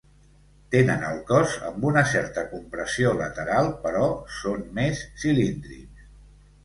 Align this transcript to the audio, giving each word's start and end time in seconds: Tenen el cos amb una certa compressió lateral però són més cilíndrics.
Tenen 0.75 1.03
el 1.09 1.19
cos 1.27 1.57
amb 1.67 1.85
una 1.89 2.03
certa 2.13 2.45
compressió 2.53 3.11
lateral 3.21 3.69
però 3.85 4.09
són 4.41 4.65
més 4.81 5.05
cilíndrics. 5.25 6.09